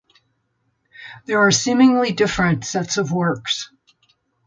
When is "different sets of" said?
2.11-3.11